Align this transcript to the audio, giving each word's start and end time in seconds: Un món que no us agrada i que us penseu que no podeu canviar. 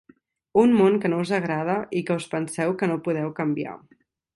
Un 0.61 0.73
món 0.77 0.97
que 1.03 1.11
no 1.15 1.19
us 1.25 1.35
agrada 1.39 1.77
i 2.01 2.03
que 2.09 2.19
us 2.23 2.29
penseu 2.35 2.77
que 2.81 2.91
no 2.93 3.01
podeu 3.11 3.33
canviar. 3.43 3.81